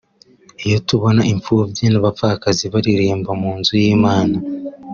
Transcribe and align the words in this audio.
Iyo 0.65 0.77
tubona 0.87 1.21
impfubyi 1.33 1.85
n’abapfakazi 1.89 2.65
baririmba 2.73 3.31
mu 3.41 3.51
nzu 3.59 3.73
y’Imana 3.83 4.37